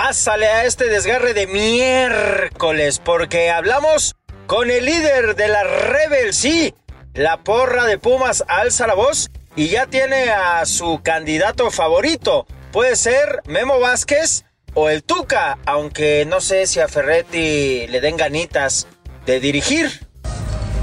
[0.00, 4.14] pásale a este desgarre de miércoles, porque hablamos
[4.46, 6.72] con el líder de la Rebel, sí,
[7.14, 12.46] la porra de Pumas alza la voz y ya tiene a su candidato favorito.
[12.70, 18.16] Puede ser Memo Vázquez o el Tuca, aunque no sé si a Ferretti le den
[18.16, 18.86] ganitas
[19.26, 20.06] de dirigir.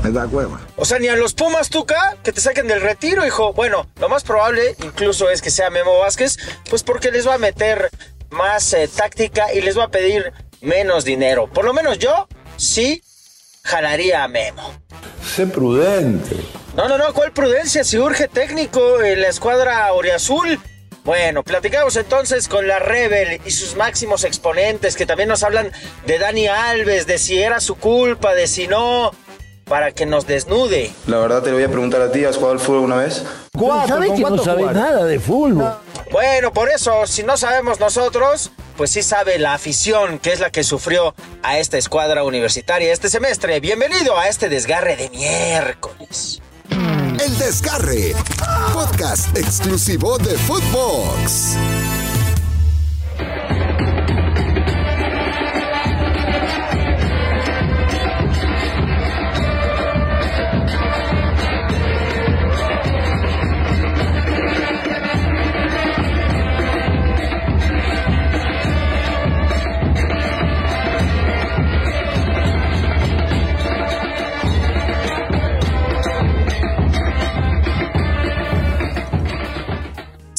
[0.04, 0.59] Me da cueva.
[0.75, 3.54] O sea, ni a los Pumas Tuca que te saquen del retiro, hijo.
[3.54, 6.36] Bueno, lo más probable incluso es que sea Memo Vázquez,
[6.70, 7.89] pues porque les va a meter
[8.30, 11.48] más eh, táctica y les va a pedir menos dinero.
[11.48, 12.27] Por lo menos yo
[12.58, 13.02] sí
[13.63, 14.73] jalaría a Memo.
[15.36, 16.35] Sé prudente.
[16.76, 17.84] No, no, no, ¿cuál prudencia?
[17.84, 20.59] Si urge técnico en la escuadra Oriazul.
[21.04, 25.71] Bueno, platicamos entonces con la Rebel y sus máximos exponentes que también nos hablan
[26.07, 29.12] de Dani Alves, de si era su culpa, de si no,
[29.66, 30.91] para que nos desnude.
[31.05, 33.23] La verdad te lo voy a preguntar a ti, ¿has jugado al fútbol una vez?
[33.88, 35.76] ¿Sabe que no sabe nada de fútbol?
[36.12, 40.52] Bueno, por eso, si no sabemos nosotros, pues sí sabe la afición, que es la
[40.52, 43.60] que sufrió a esta escuadra universitaria este semestre.
[43.60, 46.41] Bienvenido a este desgarre de miércoles.
[46.70, 48.13] El Desgarre,
[48.74, 51.55] podcast exclusivo de Footbox.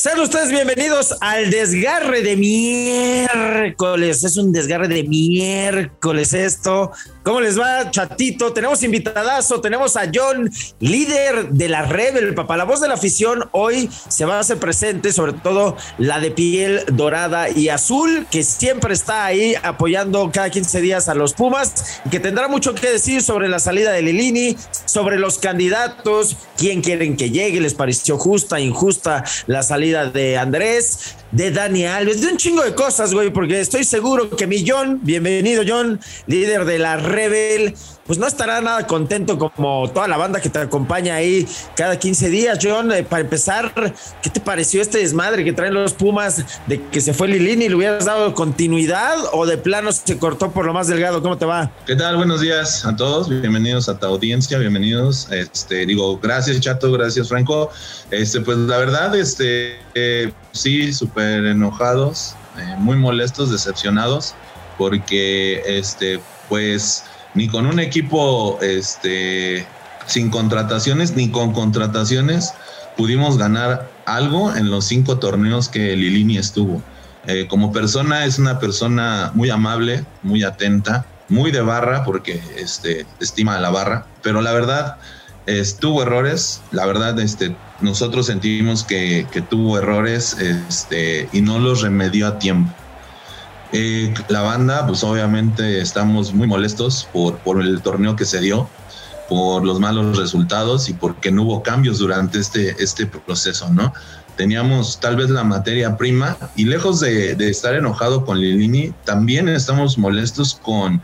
[0.06, 4.24] said Ustedes bienvenidos al desgarre de miércoles.
[4.24, 6.90] Es un desgarre de miércoles esto.
[7.22, 8.52] ¿Cómo les va, chatito?
[8.52, 10.50] Tenemos invitadazo, tenemos a John,
[10.80, 12.56] líder de la Rebel, papá.
[12.56, 16.30] La voz de la afición hoy se va a hacer presente, sobre todo la de
[16.30, 22.00] piel dorada y azul, que siempre está ahí apoyando cada 15 días a los Pumas
[22.04, 24.56] y que tendrá mucho que decir sobre la salida de Lilini,
[24.86, 31.16] sobre los candidatos, quién quieren que llegue, les pareció justa, injusta la salida de Andrés,
[31.32, 35.00] de Dani Alves, de un chingo de cosas, güey, porque estoy seguro que mi John,
[35.02, 37.74] bienvenido John, líder de la Rebel,
[38.06, 42.28] pues no estará nada contento como toda la banda que te acompaña ahí cada 15
[42.28, 42.58] días.
[42.62, 43.72] John, eh, para empezar,
[44.22, 47.68] ¿qué te pareció este desmadre que traen los Pumas de que se fue Lilini?
[47.68, 51.22] ¿Le hubieras dado continuidad o de plano se cortó por lo más delgado?
[51.22, 51.70] ¿Cómo te va?
[51.86, 52.16] ¿Qué tal?
[52.16, 53.28] Buenos días a todos.
[53.28, 54.58] Bienvenidos a tu audiencia.
[54.58, 55.28] Bienvenidos.
[55.32, 56.92] Este, digo, gracias, Chato.
[56.92, 57.70] Gracias, Franco.
[58.10, 64.34] Este, pues la verdad, este, eh, sí, súper enojados, eh, muy molestos, decepcionados,
[64.78, 67.04] porque, este, pues,
[67.36, 69.66] ni con un equipo, este,
[70.06, 72.54] sin contrataciones, ni con contrataciones,
[72.96, 76.82] pudimos ganar algo en los cinco torneos que Lilini estuvo.
[77.26, 83.06] Eh, como persona es una persona muy amable, muy atenta, muy de barra porque este,
[83.20, 84.96] estima la barra, pero la verdad
[85.78, 91.82] tuvo errores, la verdad este, nosotros sentimos que, que tuvo errores este, y no los
[91.82, 92.72] remedió a tiempo.
[93.72, 98.68] Eh, la banda, pues obviamente estamos muy molestos por, por el torneo que se dio,
[99.28, 103.92] por los malos resultados y porque no hubo cambios durante este, este proceso, ¿no?
[104.36, 109.48] Teníamos tal vez la materia prima y lejos de, de estar enojado con Lilini, también
[109.48, 111.02] estamos molestos con,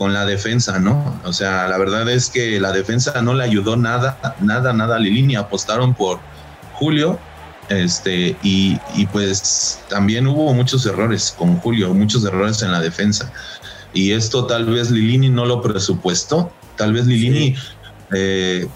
[0.00, 1.20] con la defensa, ¿no?
[1.24, 4.98] O sea, la verdad es que la defensa no le ayudó nada, nada, nada a
[4.98, 5.36] Lilini.
[5.36, 6.20] Apostaron por
[6.72, 7.18] Julio,
[7.70, 13.32] este, y, y, pues también hubo muchos errores con Julio, muchos errores en la defensa.
[13.94, 16.52] Y esto tal vez Lilini no lo presupuestó.
[16.76, 17.62] Tal vez Lilini sí.
[18.12, 18.66] eh,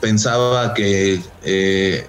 [0.00, 2.06] pensaba que eh,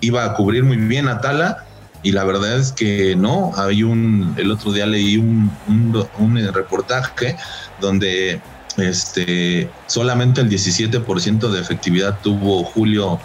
[0.00, 1.66] iba a cubrir muy bien a Tala
[2.02, 3.52] y la verdad es que no.
[3.56, 7.36] Hay un, el otro día leí un, un, un reportaje
[7.80, 8.40] donde
[8.76, 13.20] este, solamente el 17% de efectividad tuvo Julio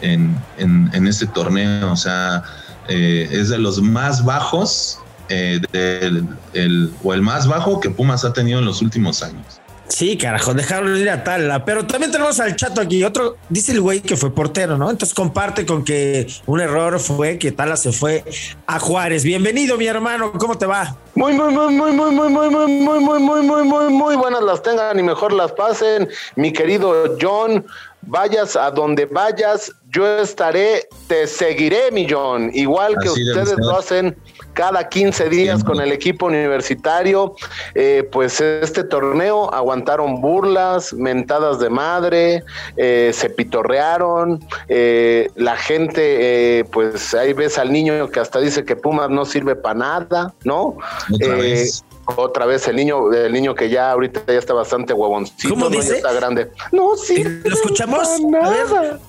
[0.00, 1.92] en, en, en este torneo.
[1.92, 2.42] O sea,
[2.88, 4.98] eh, es de los más bajos
[5.28, 9.60] eh, del, el, o el más bajo que Pumas ha tenido en los últimos años.
[9.88, 11.64] Sí, carajo, dejaron ir a Tala.
[11.64, 13.04] Pero también tenemos al chato aquí.
[13.04, 14.90] Otro, dice el güey que fue portero, ¿no?
[14.90, 18.24] Entonces comparte con que un error fue que Tala se fue
[18.66, 19.22] a Juárez.
[19.22, 20.32] Bienvenido, mi hermano.
[20.32, 20.96] ¿Cómo te va?
[21.14, 24.42] Muy, muy, muy, muy, muy, muy, muy, muy, muy, muy, muy, muy, muy, muy buenas
[24.42, 26.08] las tengan y mejor las pasen.
[26.34, 27.64] Mi querido John,
[28.06, 34.16] vayas a donde vayas, yo estaré, te seguiré, millón, igual que ustedes lo hacen
[34.56, 37.36] cada 15 días con el equipo universitario.
[37.74, 42.42] Eh, pues este torneo aguantaron burlas, mentadas de madre,
[42.76, 48.76] eh, se pitorrearon, eh, la gente, pues ahí ves al niño que hasta dice que
[48.76, 50.76] Pumas no sirve para nada, ¿no?
[51.12, 51.84] Otra vez.
[52.14, 55.72] Otra vez el niño, el niño que ya ahorita ya está bastante huevoncito, ¿Cómo ¿no?
[55.72, 55.96] Ya dice?
[55.96, 56.50] está grande.
[56.72, 57.22] No, sí.
[57.24, 58.08] ¿Lo escuchamos?
[58.42, 59.00] A ver.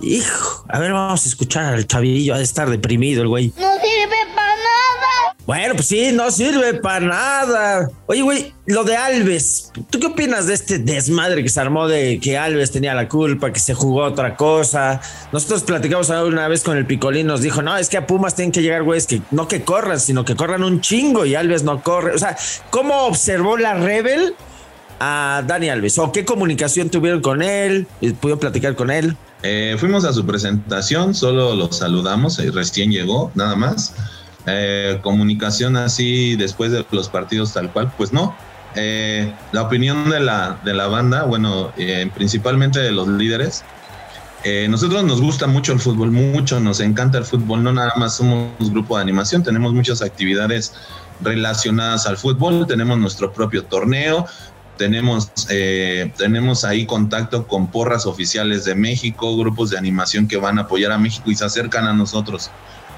[0.00, 3.52] Hijo, a ver, vamos a escuchar al chavillo, ha de estar deprimido el güey.
[3.58, 4.14] No sirve.
[5.46, 7.90] Bueno, pues sí, no sirve para nada.
[8.06, 12.18] Oye, güey, lo de Alves, ¿tú qué opinas de este desmadre que se armó de
[12.18, 15.02] que Alves tenía la culpa, que se jugó otra cosa?
[15.32, 18.52] Nosotros platicamos una vez con el Picolín, nos dijo, no, es que a Pumas tienen
[18.52, 21.82] que llegar güeyes que no que corran, sino que corran un chingo y Alves no
[21.82, 22.14] corre.
[22.14, 22.38] O sea,
[22.70, 24.34] ¿cómo observó la Rebel
[24.98, 25.98] a Dani Alves?
[25.98, 27.86] ¿O qué comunicación tuvieron con él?
[28.00, 29.14] ¿Pudieron platicar con él?
[29.42, 33.92] Eh, fuimos a su presentación, solo lo saludamos, eh, recién llegó, nada más.
[34.46, 38.36] Eh, comunicación así después de los partidos tal cual, pues no.
[38.76, 43.64] Eh, la opinión de la, de la banda, bueno, eh, principalmente de los líderes.
[44.44, 48.16] Eh, nosotros nos gusta mucho el fútbol, mucho, nos encanta el fútbol, no nada más
[48.16, 50.74] somos grupo de animación, tenemos muchas actividades
[51.22, 54.26] relacionadas al fútbol, tenemos nuestro propio torneo,
[54.76, 60.58] tenemos, eh, tenemos ahí contacto con porras oficiales de México, grupos de animación que van
[60.58, 62.50] a apoyar a México y se acercan a nosotros.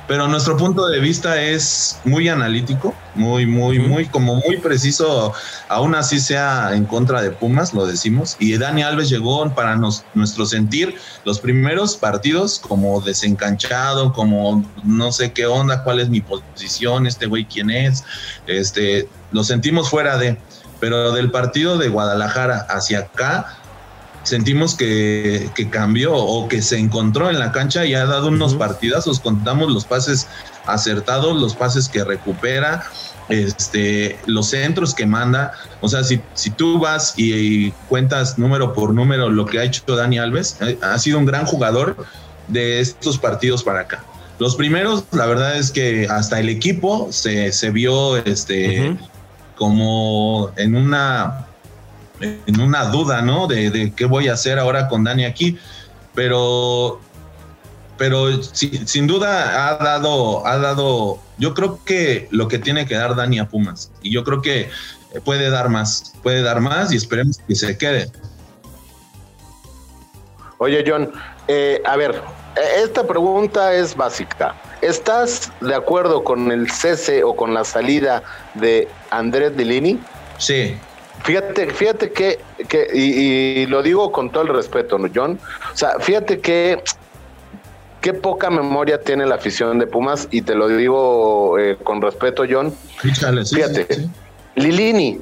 [0.08, 5.32] Pero nuestro punto de vista es muy analítico, muy, muy, muy, como muy preciso,
[5.69, 8.37] aún así sea en contra de Pumas, lo decimos.
[8.38, 10.94] Y Dani Alves llegó para nos- nuestro sentir
[11.25, 17.26] los primeros partidos como desencanchado, como no sé qué onda, cuál es mi posición, este
[17.26, 18.05] güey quién es,
[18.47, 20.38] este, lo sentimos fuera de,
[20.79, 23.58] pero del partido de Guadalajara hacia acá,
[24.26, 28.55] sentimos que, que cambió o que se encontró en la cancha y ha dado unos
[28.55, 29.20] partidazos.
[29.20, 30.26] Contamos los pases
[30.67, 32.84] acertados, los pases que recupera,
[33.28, 35.52] este, los centros que manda.
[35.81, 39.64] O sea, si, si tú vas y, y cuentas número por número lo que ha
[39.64, 41.96] hecho Dani Alves, eh, ha sido un gran jugador
[42.49, 44.05] de estos partidos para acá.
[44.38, 48.96] Los primeros, la verdad es que hasta el equipo se, se vio este,
[49.55, 51.46] como en una
[52.20, 53.46] en una duda, ¿no?
[53.46, 55.58] De, de qué voy a hacer ahora con Dani aquí,
[56.14, 57.00] pero
[57.98, 62.94] pero sí, sin duda ha dado ha dado yo creo que lo que tiene que
[62.94, 64.68] dar Dani a Pumas y yo creo que
[65.24, 68.10] puede dar más, puede dar más y esperemos que se quede.
[70.58, 71.12] Oye, John,
[71.48, 72.20] eh, a ver,
[72.76, 74.54] esta pregunta es básica.
[74.80, 78.22] ¿Estás de acuerdo con el cese o con la salida
[78.54, 79.98] de Andrés Delini?
[80.38, 80.76] Sí,
[81.26, 82.38] Fíjate, fíjate que,
[82.69, 83.00] que y,
[83.62, 85.38] y lo digo con todo el respeto, ¿no, John?
[85.73, 86.82] O sea, fíjate que
[88.00, 92.44] qué poca memoria tiene la afición de Pumas y te lo digo eh, con respeto,
[92.49, 92.73] John.
[93.02, 93.11] sí,
[93.56, 93.87] Fíjate.
[93.93, 94.11] sí, sí.
[94.55, 95.20] Lilini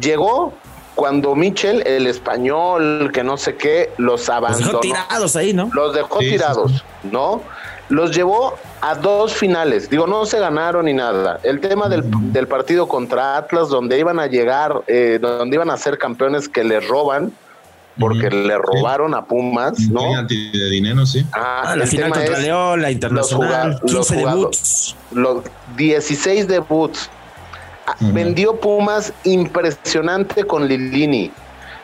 [0.00, 0.52] llegó
[0.94, 4.66] cuando Michel, el español, que no sé qué, los Los abandonó.
[4.68, 5.68] dejó tirados ahí, ¿no?
[5.74, 7.08] Los dejó Sí, sí, tirados, sí.
[7.10, 7.42] ¿no?
[7.88, 9.88] Los llevó a dos finales.
[9.88, 11.38] Digo, no se ganaron ni nada.
[11.44, 12.02] El tema del,
[12.32, 16.64] del partido contra Atlas, donde iban a llegar, eh, donde iban a ser campeones que
[16.64, 17.32] les roban,
[17.98, 20.02] porque le robaron a Pumas, ¿no?
[20.24, 21.24] De dinero, sí.
[21.32, 24.08] Ah, Ah, la el final tema contra es León, la internacional, los juga- 15 los
[24.08, 24.60] jugadores.
[24.60, 24.96] debuts.
[25.12, 25.44] los
[25.76, 27.08] 16 debuts.
[27.86, 28.12] Ah, Ujú.
[28.12, 31.30] Vendió Pumas impresionante con Lilini.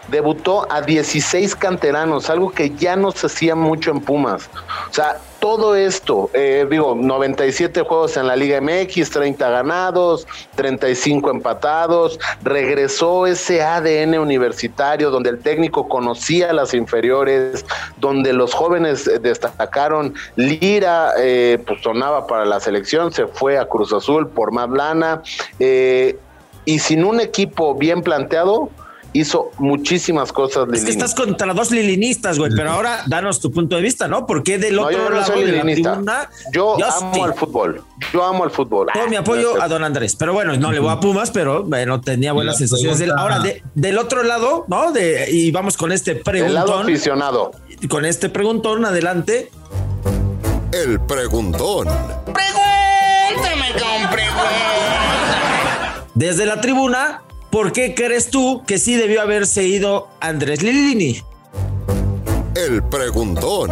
[0.09, 4.51] Debutó a 16 canteranos, algo que ya no se hacía mucho en Pumas.
[4.91, 10.25] O sea, todo esto, eh, digo, 97 juegos en la Liga MX, 30 ganados,
[10.55, 17.67] 35 empatados, regresó ese ADN universitario donde el técnico conocía las inferiores,
[17.97, 23.65] donde los jóvenes eh, destacaron, Lira eh, pues sonaba para la selección, se fue a
[23.65, 24.69] Cruz Azul por más
[25.59, 26.21] eh,
[26.65, 28.71] y sin un equipo bien planteado,
[29.15, 30.65] hizo muchísimas cosas.
[30.65, 30.91] Es que Lilini.
[30.91, 34.27] estás contra dos lilinistas, güey, pero ahora danos tu punto de vista, ¿no?
[34.27, 37.21] Porque del No, otro yo no lado soy de la tribuna, Yo, yo amo sí.
[37.21, 37.83] al fútbol.
[38.13, 38.89] Yo amo al fútbol.
[38.93, 40.17] todo mi Ah, apoyo a don Andrés.
[40.17, 42.99] Pero bueno, no le voy a Pumas, pero bueno, tenía buenas sensaciones.
[42.99, 43.11] de él.
[43.13, 44.93] pregunta- Ahora, de- del otro lado, ¿no?
[44.93, 46.83] De, y vamos con este lado preguntón.
[46.85, 47.51] aficionado.
[47.89, 49.51] Con este preguntón, adelante.
[50.73, 51.87] El preguntón.
[56.15, 61.23] Desde la tribuna, ¿por qué crees tú que sí debió haberse ido Andrés Lilini?
[62.57, 63.71] El preguntón.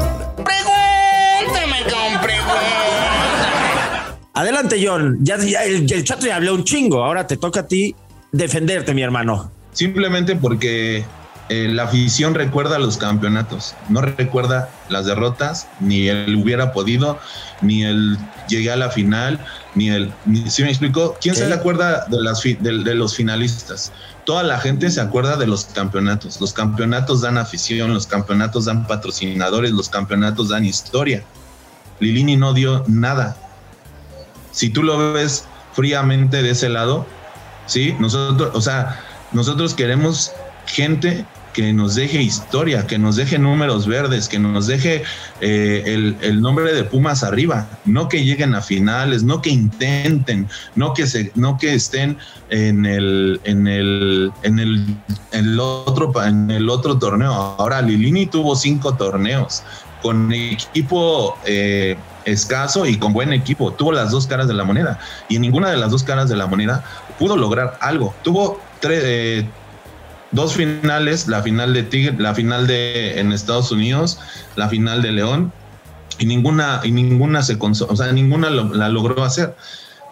[4.34, 5.18] Adelante, John.
[5.22, 7.02] Ya, ya el, el chato ya habló un chingo.
[7.02, 7.94] Ahora te toca a ti
[8.30, 9.50] defenderte, mi hermano.
[9.72, 11.04] Simplemente porque
[11.50, 17.18] eh, la afición recuerda los campeonatos, no recuerda las derrotas, ni el hubiera podido,
[17.60, 18.16] ni el
[18.48, 20.12] llegué a la final, ni el,
[20.48, 23.90] si me explico, ¿quién se acuerda de, las, de, los finalistas?
[24.24, 26.40] Toda la gente se acuerda de los campeonatos.
[26.40, 31.24] Los campeonatos dan afición, los campeonatos dan patrocinadores, los campeonatos dan historia.
[31.98, 33.36] Lilini no dio nada.
[34.52, 37.06] Si tú lo ves fríamente de ese lado,
[37.66, 39.00] sí, nosotros, o sea,
[39.32, 40.30] nosotros queremos
[40.66, 45.02] gente que nos deje historia, que nos deje números verdes, que nos deje
[45.40, 50.94] eh, el, nombre de Pumas arriba, no que lleguen a finales, no que intenten, no
[50.94, 52.18] que se, no que estén
[52.50, 57.32] en el, en el, en el, otro, en el otro torneo.
[57.32, 59.62] Ahora Lilini tuvo cinco torneos
[60.02, 63.72] con equipo eh, escaso y con buen equipo.
[63.72, 66.36] Tuvo las dos caras de la moneda y en ninguna de las dos caras de
[66.36, 66.84] la moneda
[67.18, 68.14] pudo lograr algo.
[68.22, 69.46] Tuvo tres, eh,
[70.32, 74.18] dos finales, la final de Tigre, la final de en Estados Unidos,
[74.56, 75.52] la final de León
[76.18, 79.56] y ninguna y ninguna se o sea, ninguna la logró hacer.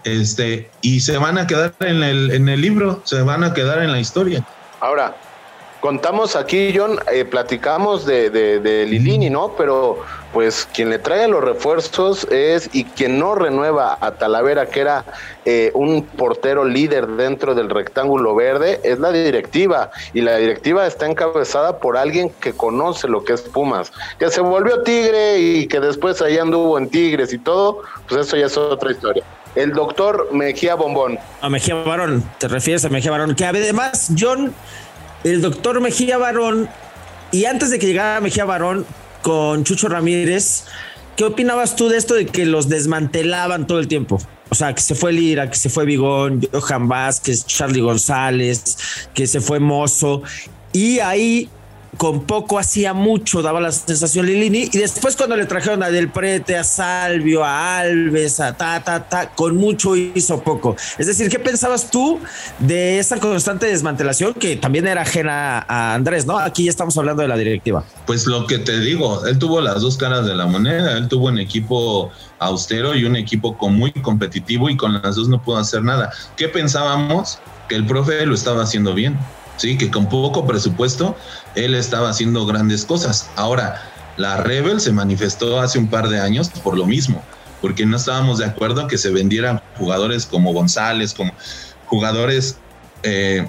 [0.05, 3.83] Este, y se van a quedar en el en el libro, se van a quedar
[3.83, 4.45] en la historia.
[4.81, 5.17] Ahora,
[5.81, 9.53] contamos aquí, John, eh, platicamos de, de, Lilini, ¿no?
[9.57, 9.99] Pero
[10.33, 15.05] pues quien le trae los refuerzos es y quien no renueva a Talavera, que era
[15.45, 19.91] eh, un portero líder dentro del rectángulo verde, es la directiva.
[20.13, 24.41] Y la directiva está encabezada por alguien que conoce lo que es Pumas, que se
[24.41, 28.57] volvió Tigre y que después ahí anduvo en Tigres y todo, pues eso ya es
[28.57, 29.25] otra historia.
[29.55, 31.19] El doctor Mejía Bombón.
[31.41, 34.55] A Mejía Barón, te refieres a Mejía Barón, que además John
[35.25, 36.69] el doctor Mejía Barón,
[37.33, 38.87] y antes de que llegara Mejía Barón
[39.23, 40.65] con Chucho Ramírez,
[41.17, 44.21] ¿qué opinabas tú de esto de que los desmantelaban todo el tiempo?
[44.51, 48.79] O sea, que se fue Lira, que se fue Vigón, Johan Vázquez, Charlie González,
[49.13, 50.23] que se fue Mozo.
[50.73, 51.51] Y ahí
[51.99, 54.71] con poco hacía mucho, daba la sensación Lilini.
[54.73, 59.57] Y después cuando le trajeron a Del Prete, a Salvio, a Alves, a ta, con
[59.57, 60.77] mucho hizo poco.
[60.97, 62.21] Es decir, ¿qué pensabas tú
[62.61, 66.39] de esa constante desmantelación que también era ajena a Andrés, ¿no?
[66.39, 67.85] Aquí ya estamos hablando de la directiva.
[68.07, 71.27] Pues lo que te digo, él tuvo las dos caras de la moneda, él tuvo
[71.27, 75.83] un equipo austero y un equipo muy competitivo y con las dos no pudo hacer
[75.83, 76.13] nada.
[76.37, 77.41] ¿Qué pensábamos?
[77.69, 79.19] Que el profe lo estaba haciendo bien
[79.59, 79.77] ¿sí?
[79.77, 81.17] Que con poco presupuesto
[81.55, 83.29] él estaba haciendo grandes cosas.
[83.37, 83.83] Ahora,
[84.17, 87.23] la Rebel se manifestó hace un par de años por lo mismo,
[87.61, 91.33] porque no estábamos de acuerdo que se vendieran jugadores como González, como
[91.87, 92.59] jugadores
[93.03, 93.47] eh,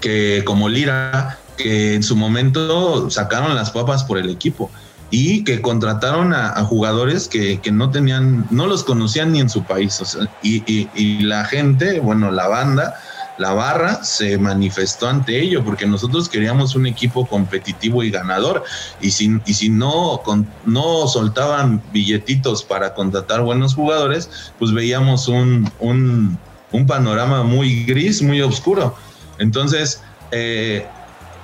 [0.00, 4.70] que como Lira, que en su momento sacaron las papas por el equipo
[5.10, 10.00] y que contrataron a, jugadores que, no tenían, no los conocían ni en su país.
[10.42, 12.94] y, y la gente, bueno, la banda,
[13.40, 18.64] la barra se manifestó ante ello, porque nosotros queríamos un equipo competitivo y ganador,
[19.00, 20.20] y si, y si no,
[20.66, 26.38] no soltaban billetitos para contratar buenos jugadores, pues veíamos un, un,
[26.86, 28.94] panorama muy gris, muy oscuro.
[29.38, 30.86] Entonces, eh,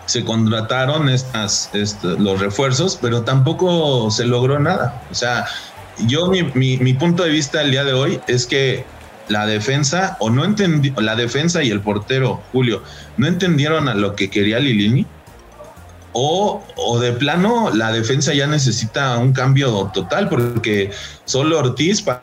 [0.05, 1.11] se contrataron
[2.19, 5.03] los refuerzos, pero tampoco se logró nada.
[5.11, 5.47] O sea,
[6.07, 8.85] yo mi punto de vista el día de hoy es que
[9.28, 12.83] la defensa o no entendió, la defensa y el portero Julio
[13.16, 15.06] no entendieron a lo que quería Lilini
[16.12, 20.90] o, o, de plano la defensa ya necesita un cambio total porque
[21.25, 22.23] solo Ortiz para,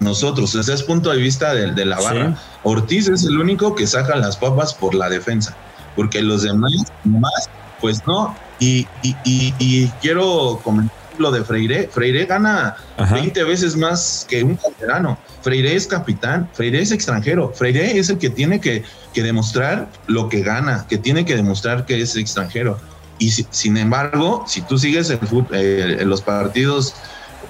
[0.00, 4.14] nosotros, desde ese punto de vista de, la barra, Ortiz es el único que saca
[4.16, 5.56] las papas por la defensa,
[5.96, 6.72] porque los demás,
[7.04, 7.48] más,
[7.80, 8.36] pues no.
[8.60, 11.88] Y, y, y quiero comentar lo de Freire.
[11.92, 12.76] Freire gana
[13.12, 15.18] 20 veces más que un canterano.
[15.42, 17.52] Freire es capitán, Freire es extranjero.
[17.54, 18.84] Freire es el que tiene que,
[19.14, 22.78] demostrar lo que gana, que tiene que demostrar que es extranjero.
[23.18, 25.18] Y sin embargo, si tú sigues el,
[25.50, 26.94] eh, los partidos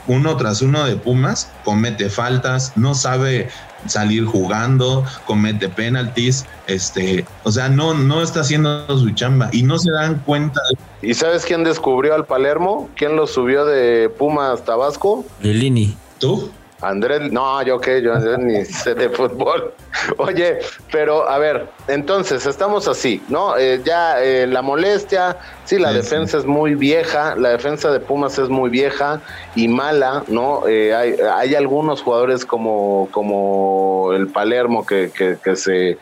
[0.06, 3.50] uno tras uno de Pumas, comete faltas, no sabe
[3.86, 9.78] salir jugando, comete penaltis, este, o sea, no, no está haciendo su chamba y no
[9.78, 10.60] se dan cuenta.
[11.02, 12.88] ¿Y sabes quién descubrió al Palermo?
[12.96, 15.24] ¿Quién lo subió de Pumas Tabasco?
[15.40, 15.96] Lini.
[16.18, 16.50] ¿Tú?
[16.80, 19.74] Andrés, no, yo qué, yo ni sé de fútbol.
[20.18, 20.60] Oye,
[20.92, 23.56] pero a ver, entonces estamos así, ¿no?
[23.56, 28.38] Eh, ya eh, la molestia, sí, la defensa es muy vieja, la defensa de Pumas
[28.38, 29.20] es muy vieja
[29.56, 30.68] y mala, ¿no?
[30.68, 35.98] Eh, hay, hay, algunos jugadores como, como el Palermo que, que, que, se,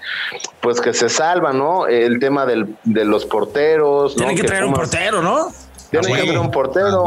[0.61, 1.87] pues que se salvan, ¿no?
[1.87, 4.15] El tema del, de los porteros.
[4.15, 5.49] Tiene que, traer un portero, ¿no?
[5.91, 7.05] Tiene que haber un portero,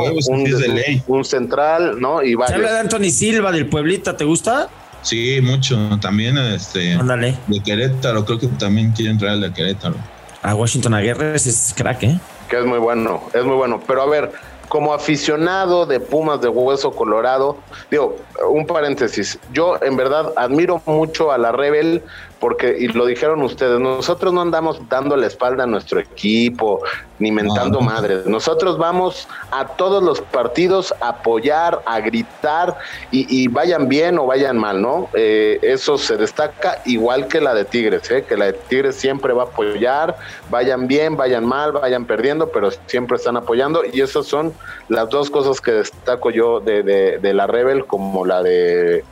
[1.07, 2.24] un, central, ¿no?
[2.24, 4.15] Y ¿Se habla de Anthony Silva del Pueblita?
[4.15, 4.69] ¿Te gusta?
[5.01, 5.77] Sí, mucho.
[6.01, 7.36] También este, Ándale.
[7.48, 9.95] de Querétaro, creo que también quiere entrar al de Querétaro.
[10.41, 12.19] A Washington Aguirre es crack, ¿eh?
[12.50, 13.81] que es muy bueno, es muy bueno.
[13.86, 14.31] Pero a ver,
[14.67, 17.57] como aficionado de Pumas de Hueso Colorado,
[17.89, 18.17] digo,
[18.50, 22.03] un paréntesis, yo en verdad admiro mucho a la Rebel
[22.39, 26.81] porque, y lo dijeron ustedes, nosotros no andamos dando la espalda a nuestro equipo,
[27.19, 28.25] ni mentando madres.
[28.25, 32.77] Nosotros vamos a todos los partidos a apoyar, a gritar,
[33.12, 35.10] y, vayan bien o vayan mal, ¿no?
[35.13, 38.24] Eh, eso se destaca igual que la de Tigres, ¿eh?
[38.24, 40.15] que la de Tigres siempre va a apoyar,
[40.50, 44.53] vayan bien, vayan mal, vayan perdiendo, pero siempre están apoyando, y esas son
[44.88, 49.03] las dos cosas que destaco yo de, de la Rebel, como la de...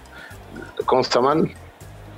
[0.85, 1.51] ¿Cómo se llaman?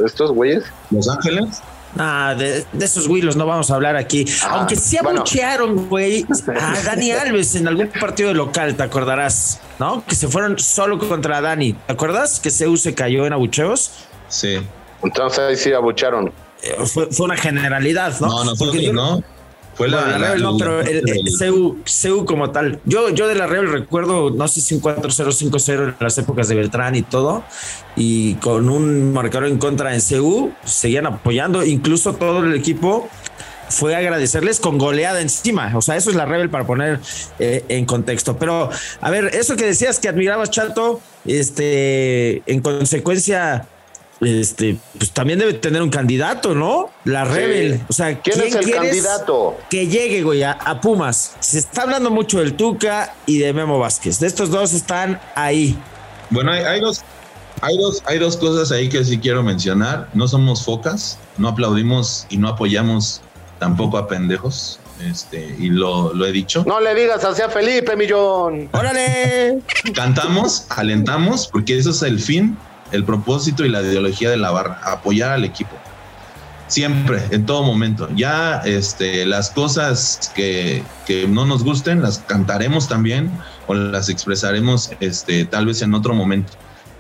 [0.06, 0.63] Estos güeyes?
[0.91, 1.62] ¿Los Ángeles?
[1.98, 4.25] Ah, de, esos güeyes no vamos a hablar aquí.
[4.44, 6.25] Ah, Aunque sí abuchearon, güey,
[6.60, 10.03] a Dani Alves en algún partido de local, te acordarás, ¿no?
[10.06, 11.74] Que se fueron solo contra Dani.
[11.74, 13.91] ¿Te acuerdas que Zeus se cayó en abucheos?
[14.27, 14.60] Sí.
[15.03, 16.32] Entonces ahí sí abucharon.
[16.62, 18.27] Eh, fue, una generalidad, ¿no?
[18.27, 19.24] No, no, Porque no.
[19.79, 21.01] Fue la, Rebel, no, pero el,
[21.86, 22.81] CEU, como tal.
[22.83, 26.55] Yo, yo de la Rebel recuerdo, no sé si un 4-0-5-0 en las épocas de
[26.55, 27.45] Beltrán y todo,
[27.95, 33.07] y con un marcador en contra en CEU, seguían apoyando, incluso todo el equipo
[33.69, 35.71] fue agradecerles con goleada encima.
[35.74, 37.00] O sea, eso es la Rebel para poner
[37.39, 38.36] eh, en contexto.
[38.38, 38.69] Pero,
[39.00, 43.65] a ver, eso que decías que admirabas, Chato, este, en consecuencia
[44.22, 46.90] este, pues también debe tener un candidato, ¿no?
[47.06, 47.82] La Rebel.
[47.88, 49.58] O sea, ¿quién, es el candidato?
[49.70, 51.36] Que llegue, güey, a, Pumas.
[51.40, 54.20] Se está hablando mucho del Tuca y de Memo Vázquez.
[54.20, 55.78] De estos dos están ahí.
[56.30, 57.02] Bueno, hay, dos.
[57.62, 60.10] Hay dos, hay dos cosas ahí que sí quiero mencionar.
[60.14, 63.22] No somos focas, no aplaudimos y no apoyamos
[63.58, 64.80] tampoco a pendejos.
[65.10, 66.66] Este, y lo, lo he dicho.
[66.68, 68.68] No le digas así a Felipe, millón.
[68.74, 69.60] ¡Órale!
[69.96, 72.58] Cantamos, alentamos, porque eso es el fin
[72.91, 75.75] el propósito y la ideología de la barra, apoyar al equipo.
[76.67, 78.08] Siempre, en todo momento.
[78.15, 80.84] Ya este, las cosas que,
[81.27, 83.31] no nos gusten, las cantaremos también
[83.65, 86.53] o las expresaremos este, tal vez en otro momento.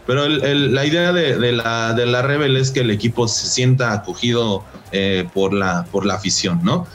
[0.07, 4.63] Pero la idea de, la, de la Rebel es que el equipo se sienta acogido
[4.91, 6.87] eh, por, la, por la afición, ¿no?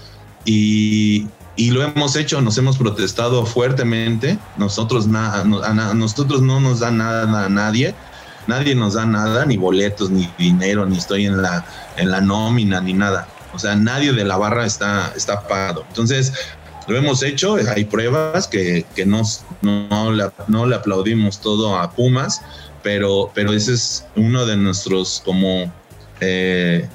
[0.44, 4.36] Y, lo hemos hecho, nos hemos protestado fuertemente.
[4.56, 7.94] Nosotros, nosotros no nos da nada a nadie
[8.46, 11.64] nadie nos da nada, ni boletos, ni dinero, ni estoy en la,
[11.96, 13.28] en la nómina, ni nada.
[13.52, 15.84] O sea, nadie de la barra está, está pagado.
[15.88, 16.32] Entonces,
[16.88, 21.90] lo hemos hecho, hay pruebas que, que nos, no, le, no le aplaudimos todo a
[21.90, 22.42] Pumas,
[22.82, 25.73] pero, pero ese es uno de nuestros como...
[26.21, 26.88] Eh,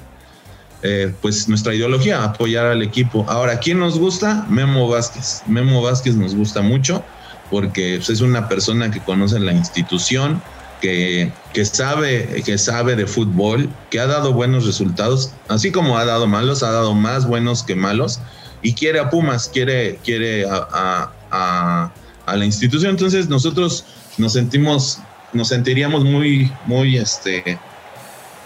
[0.81, 3.25] eh, pues nuestra ideología, apoyar al equipo.
[3.27, 4.45] Ahora, ¿quién nos gusta?
[4.47, 5.43] Memo Vázquez.
[5.45, 7.03] Memo Vázquez nos gusta mucho
[7.49, 10.41] porque pues, es una persona que conoce la institución,
[10.81, 11.31] que,
[11.65, 16.63] sabe, que sabe de fútbol, que ha dado buenos resultados, así como ha dado malos,
[16.63, 18.19] ha dado más buenos que malos,
[18.61, 21.91] y quiere a Pumas, quiere, quiere a,
[22.27, 22.91] la institución.
[22.91, 23.85] Entonces nosotros
[24.17, 24.99] nos sentimos,
[25.33, 27.57] nos sentiríamos muy, muy este,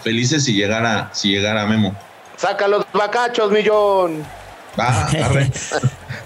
[0.02, 1.94] felices si llegara, si llegara Memo.
[2.36, 4.24] Saca los bacachos, millón.
[4.78, 5.08] Va,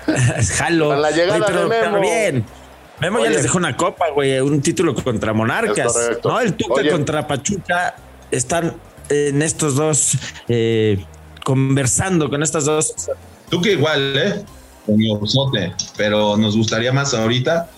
[0.57, 0.97] Jalo.
[0.97, 2.01] la llegada de Memo.
[2.01, 2.58] bien.
[3.01, 5.95] Memo ya les dejó una copa, güey, un título contra Monarcas.
[6.25, 6.41] ¿no?
[6.41, 7.95] El Tuca contra Pachuca
[8.31, 8.75] están
[9.09, 11.05] en estos dos eh,
[11.45, 12.95] conversando con estas dos.
[13.51, 14.45] Tuca igual, ¿eh?
[14.85, 14.99] Con
[15.97, 17.71] pero nos gustaría más ahorita.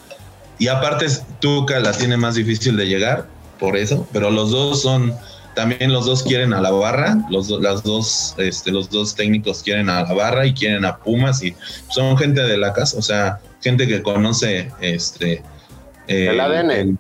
[0.58, 1.06] Y aparte,
[1.40, 3.26] Tuca la tiene más difícil de llegar,
[3.58, 5.14] por eso, pero los dos son
[5.54, 9.90] también los dos quieren a la barra, los, las dos, este, los dos técnicos quieren
[9.90, 11.54] a la barra y quieren a Pumas y
[11.88, 15.42] son gente de la casa, o sea, gente que conoce este
[16.06, 16.98] el ADN.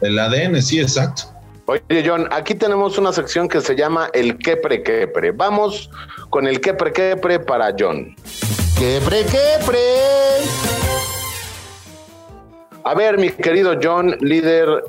[0.00, 1.22] El, ADN, sí, exacto.
[1.66, 5.32] Oye, John, aquí tenemos una sección que se llama el quepre quepre.
[5.32, 5.90] Vamos
[6.30, 8.16] con el quepre quepre para John.
[8.78, 9.78] Quepre quepre.
[12.84, 14.82] A ver, mi querido John, líder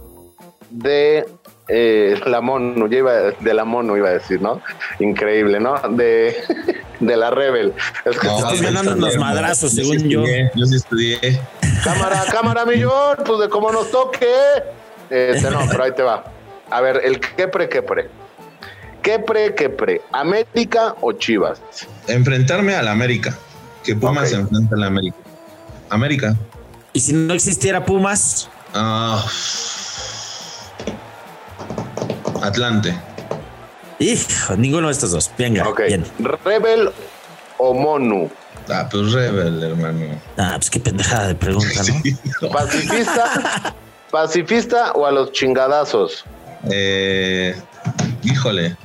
[0.69, 1.25] de
[1.69, 4.59] eh, la mono, iba, de la mono iba a decir, ¿no?
[4.99, 5.79] Increíble, ¿no?
[5.89, 6.35] De,
[6.99, 7.73] de la Rebel.
[8.05, 10.23] Es que estás ganando unos madrazos, según yo.
[10.55, 11.39] Yo sí estudié.
[11.83, 14.25] Cámara, cámara, millón, pues de cómo nos toque.
[15.11, 16.25] Este, no, pero ahí te va.
[16.71, 18.09] A ver, el quepre, quepre.
[19.03, 20.01] Quepre, quepre.
[20.11, 21.61] ¿América o Chivas?
[22.07, 23.37] Enfrentarme a la América.
[23.83, 25.17] Que Pumas se enfrenta a la América.
[25.89, 26.35] América.
[26.93, 28.49] ¿Y si no existiera Pumas?
[28.73, 29.23] Ah.
[32.41, 32.95] Atlante.
[33.99, 35.29] Hijo, ninguno de estos dos.
[35.37, 36.05] Venga, bien.
[36.45, 36.89] ¿Rebel
[37.57, 38.29] o Monu?
[38.69, 40.05] Ah, pues Rebel, hermano.
[40.37, 41.67] Ah, pues qué pendejada de pregunta,
[42.41, 42.49] ¿no?
[42.49, 43.75] ¿Pacifista?
[44.11, 46.23] ¿Pacifista o a los chingadazos?
[46.69, 47.55] Eh,
[48.23, 48.77] híjole.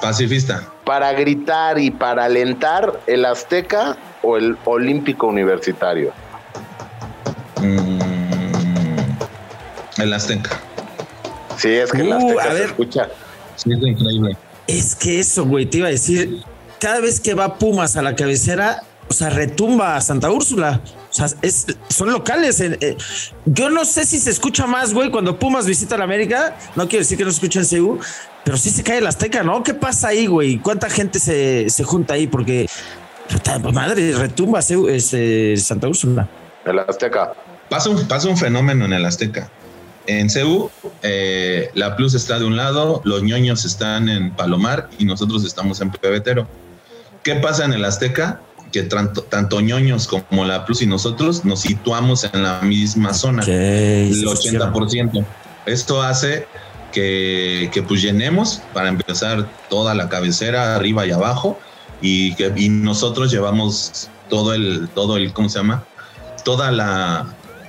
[0.00, 0.62] Pacifista.
[0.84, 6.12] Para gritar y para alentar, el Azteca o el Olímpico Universitario?
[7.60, 7.98] Mm,
[9.98, 10.60] el Azteca.
[11.56, 13.08] Sí, es que el Uh, Azteca a se escucha.
[13.56, 14.36] Sí, es increíble.
[14.66, 16.42] Es que eso, güey, te iba a decir,
[16.80, 20.80] cada vez que va Pumas a la cabecera, o sea, retumba a Santa Úrsula.
[21.10, 22.60] O sea, es, son locales.
[22.60, 22.96] en- eh,
[23.46, 26.56] yo no sé si se escucha más, güey, cuando Pumas visita la América.
[26.74, 27.98] No quiero decir que no se escucha en CU,
[28.44, 29.62] pero sí se cae el Azteca, ¿no?
[29.62, 30.58] ¿Qué pasa ahí, güey?
[30.58, 32.26] ¿Cuánta gente se, se junta ahí?
[32.26, 32.68] Porque,
[33.30, 36.28] puta madre, retumba CU, este, Santa Úrsula.
[36.64, 37.32] El Azteca.
[37.70, 39.48] Pasa un, pasa un fenómeno en el Azteca.
[40.06, 40.70] En CEU,
[41.02, 45.80] eh, la Plus está de un lado, los ñoños están en Palomar y nosotros estamos
[45.80, 46.46] en Pebetero.
[47.22, 48.40] ¿Qué pasa en el Azteca?
[48.72, 53.42] Que tanto, tanto ñoños como la Plus y nosotros nos situamos en la misma zona,
[53.44, 54.56] el sí, sí, sí.
[54.56, 55.24] 80%.
[55.66, 56.46] Esto hace
[56.92, 61.58] que, que pues llenemos para empezar toda la cabecera arriba y abajo
[62.00, 65.84] y que y nosotros llevamos todo el todo el ¿cómo se llama?
[66.46, 67.26] toda la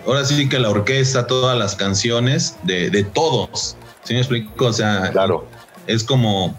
[0.08, 4.66] ahora sí que la orquesta todas las canciones de, de todos ¿sí me explico?
[4.66, 5.46] o sea Claro.
[5.86, 6.56] es como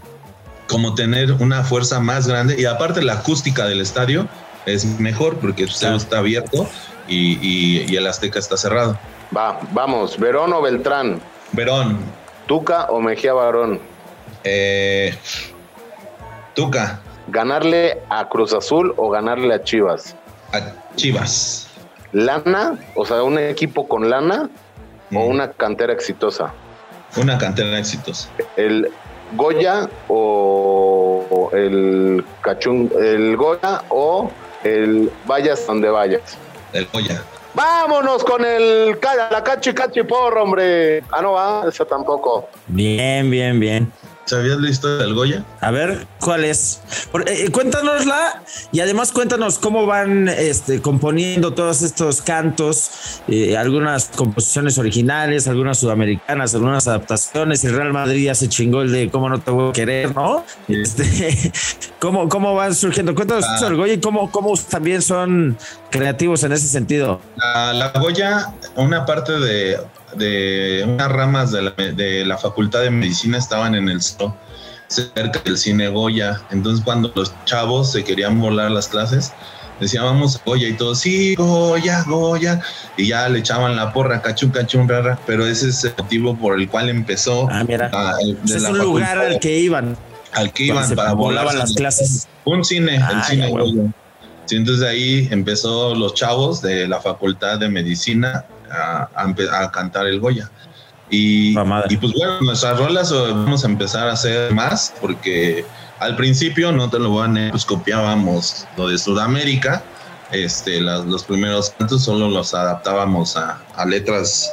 [0.68, 4.28] como tener una fuerza más grande y aparte la acústica del estadio
[4.66, 6.68] es mejor porque el estadio está abierto
[7.08, 8.98] y, y- y el Azteca está cerrado
[9.34, 10.18] Va, vamos.
[10.18, 11.20] Verón o Beltrán.
[11.52, 11.98] Verón
[12.46, 13.80] Tuca o Mejía Barón.
[14.44, 15.14] eh,
[16.54, 20.14] Tuca Ganarle a Cruz Azul o ganarle a Chivas.
[20.52, 20.60] a
[20.96, 21.67] Chivas
[22.12, 24.48] Lana, o sea, un equipo con lana
[25.14, 26.52] o una cantera exitosa.
[27.16, 28.90] una cantera de éxitos El
[29.34, 34.30] Goya o el Cachún, el Goya o
[34.64, 36.38] el Vayas donde vayas.
[36.72, 37.22] el Goya
[37.54, 38.98] Vámonos con el
[39.30, 41.02] la cachi cachi porro, hombre.
[41.10, 42.48] Ah, no va, esa tampoco.
[42.68, 43.92] Bien, bien, bien.
[44.28, 45.44] ¿Sabías la historia del Goya?
[45.60, 46.80] A ver, ¿cuál es?
[47.26, 52.90] Eh, eh, cuéntanosla y además cuéntanos cómo van este, componiendo todos estos cantos,
[53.28, 57.64] eh, algunas composiciones originales, algunas sudamericanas, algunas adaptaciones.
[57.64, 60.44] El Real Madrid ya se chingó el de cómo no te voy a querer, ¿no?
[60.68, 61.52] Este,
[61.98, 63.14] ¿cómo, ¿Cómo van surgiendo?
[63.14, 63.58] Cuéntanos Ah.
[63.64, 65.56] del Goya y cómo, cómo también son
[65.90, 67.20] creativos en ese sentido.
[67.36, 69.78] La, la Goya, una parte de,
[70.16, 74.34] de unas ramas de la, de la Facultad de Medicina estaban en el zoo,
[74.88, 76.40] cerca del cine Goya.
[76.50, 79.32] Entonces, cuando los chavos se querían volar las clases,
[79.80, 82.60] decían, vamos a Goya y todos, sí, Goya, Goya.
[82.96, 85.18] Y ya le echaban la porra, cachun, cachun, rara.
[85.26, 87.48] Pero ese es el motivo por el cual empezó.
[87.50, 87.90] Ah, mira.
[87.92, 89.96] ah, el- de es la un lugar al que iban.
[90.32, 92.28] al que iban para volar las clases.
[92.44, 93.50] Un cine, Ah, el cine.
[93.50, 93.82] Goya.
[94.46, 99.70] Sí, entonces de ahí empezó los chavos de la Facultad de Medicina a, a a
[99.70, 100.50] cantar el Goya.
[101.10, 101.54] Y,
[101.88, 105.64] y pues bueno, nuestras rolas eh, vamos a empezar a hacer más porque
[106.00, 109.82] al principio, no te lo voy a negar, pues copiábamos lo de Sudamérica.
[110.30, 114.50] Este, las- los primeros cantos solo los adaptábamos a, a letras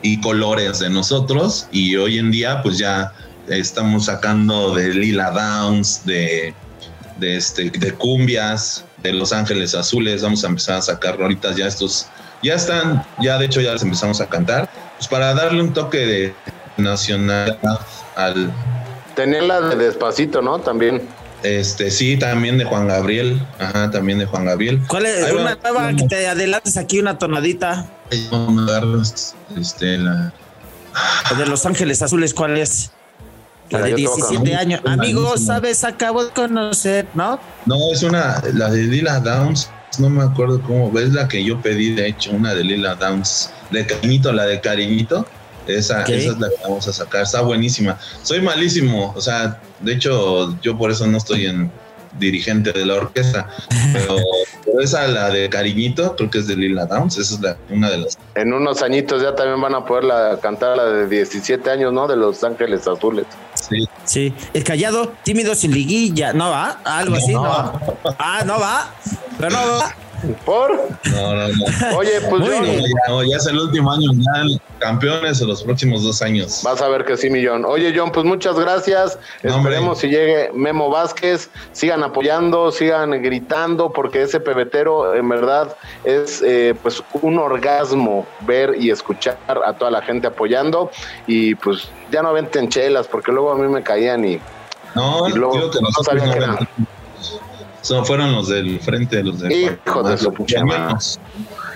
[0.00, 3.12] y colores de nosotros y hoy en día pues ya
[3.48, 6.54] estamos sacando de Lila Downs, de,
[7.18, 11.66] de, este, de cumbias, de Los Ángeles Azules, vamos a empezar a sacar ahorita ya
[11.66, 12.06] estos,
[12.42, 15.98] ya están, ya de hecho ya les empezamos a cantar, pues para darle un toque
[15.98, 16.34] de
[16.76, 17.80] nacionalidad
[18.16, 18.52] al,
[19.14, 20.60] Tenía la de despacito, ¿no?
[20.60, 21.02] También.
[21.42, 24.80] este, sí, también de Juan Gabriel, ajá, también de Juan Gabriel.
[24.86, 25.24] ¿Cuál es?
[25.24, 25.70] Ahí Una va.
[25.72, 27.86] nueva que te adelantes aquí, una tonadita.
[29.56, 30.32] Este, la,
[31.36, 32.90] De Los Ángeles Azules, ¿cuál es?
[33.70, 34.60] La de yo tengo 17 acá.
[34.62, 34.80] años.
[34.84, 35.54] Una Amigo, misma.
[35.54, 35.84] ¿sabes?
[35.84, 37.38] Acabo de conocer, ¿no?
[37.66, 41.60] No, es una, la de Lila Downs, no me acuerdo cómo, es la que yo
[41.60, 45.26] pedí, de hecho, una de Lila Downs, de cariñito, la de cariñito,
[45.66, 47.98] esa, esa es la que vamos a sacar, está buenísima.
[48.22, 51.70] Soy malísimo, o sea, de hecho, yo por eso no estoy en
[52.18, 53.48] dirigente de la orquesta,
[53.92, 54.16] pero,
[54.64, 57.90] pero esa, la de cariñito, creo que es de Lila Downs, esa es la, una
[57.90, 58.18] de las...
[58.34, 62.06] En unos añitos ya también van a poder la, cantar la de 17 años, ¿no?
[62.06, 63.26] De Los Ángeles Azules.
[63.68, 64.34] Sí, Sí.
[64.54, 66.32] El callado, tímido sin liguilla.
[66.32, 66.80] ¿No va?
[66.84, 67.42] Algo así, ¿no?
[67.42, 67.80] va?
[68.18, 68.90] Ah, no va.
[69.38, 69.94] Pero no va.
[70.44, 70.70] ¿Por?
[71.12, 71.98] no, no, no.
[71.98, 72.60] Oye, pues yo-.
[72.60, 76.60] No, ya, no, ya es el último año, ya campeones en los próximos dos años.
[76.64, 77.64] Vas a ver que sí, millón.
[77.64, 79.18] Oye, John, pues muchas gracias.
[79.42, 79.74] No, hombre.
[79.74, 81.50] Esperemos si llegue Memo Vázquez.
[81.72, 88.76] Sigan apoyando, sigan gritando, porque ese pebetero, en verdad, es eh, pues un orgasmo ver
[88.78, 90.90] y escuchar a toda la gente apoyando.
[91.26, 94.40] Y pues ya no venten chelas, porque luego a mí me caían y
[94.94, 96.58] No, Y luego que no sabía que era.
[97.88, 99.50] Son, fueron los del frente, los del.
[99.50, 100.94] Hijo de su pinche madre.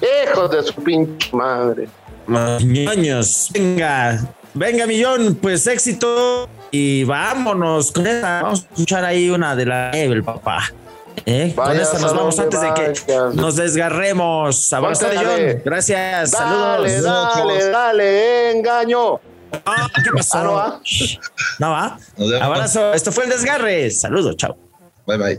[0.03, 1.88] Hijo de su pinche madre.
[2.27, 4.22] Mañaños, venga.
[4.53, 6.51] Venga, millón, pues éxito.
[6.70, 8.42] Y vámonos con esta.
[8.42, 10.70] Vamos a escuchar ahí una de la el papá.
[11.25, 12.92] Eh, con esta nos vamos antes de que
[13.33, 14.70] nos desgarremos.
[14.70, 15.62] Abrazo de John.
[15.64, 16.33] Gracias.
[16.33, 17.03] Saludos.
[17.03, 19.14] Dale, dale, dale, engaño.
[19.64, 20.59] Ah, ¿qué pasó?
[20.59, 20.81] Ah,
[21.59, 21.98] no va.
[22.18, 22.44] No va.
[22.44, 22.92] Abrazo.
[22.92, 23.90] Esto fue el desgarre.
[23.90, 24.59] Saludos, chao.
[25.07, 25.38] Bye bye.